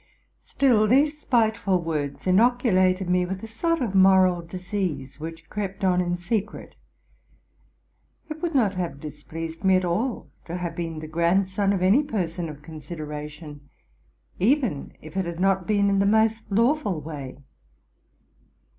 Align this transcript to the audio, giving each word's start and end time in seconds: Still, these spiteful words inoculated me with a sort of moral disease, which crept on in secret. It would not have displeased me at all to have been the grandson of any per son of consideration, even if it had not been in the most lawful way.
Still, 0.39 0.87
these 0.87 1.15
spiteful 1.21 1.79
words 1.79 2.25
inoculated 2.25 3.07
me 3.07 3.23
with 3.23 3.43
a 3.43 3.47
sort 3.47 3.83
of 3.83 3.93
moral 3.93 4.41
disease, 4.41 5.19
which 5.19 5.47
crept 5.47 5.83
on 5.83 6.01
in 6.01 6.17
secret. 6.17 6.73
It 8.27 8.41
would 8.41 8.55
not 8.55 8.73
have 8.73 8.99
displeased 8.99 9.63
me 9.63 9.75
at 9.75 9.85
all 9.85 10.31
to 10.45 10.57
have 10.57 10.75
been 10.75 10.97
the 11.01 11.07
grandson 11.07 11.71
of 11.71 11.83
any 11.83 12.01
per 12.01 12.25
son 12.27 12.49
of 12.49 12.63
consideration, 12.63 13.69
even 14.39 14.93
if 15.03 15.15
it 15.15 15.27
had 15.27 15.39
not 15.39 15.67
been 15.67 15.87
in 15.87 15.99
the 15.99 16.07
most 16.07 16.45
lawful 16.51 16.99
way. 16.99 17.37